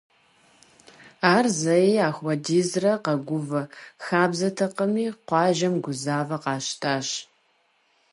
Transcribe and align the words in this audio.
Ар 1.35 1.45
зэи 1.59 1.93
апхуэдизрэ 2.07 2.93
къэгувэ 3.03 3.61
хабзэтэкъыми, 4.05 5.05
къуажэм 5.27 5.73
гузавэ 5.83 6.37
къащтащ. 6.43 7.07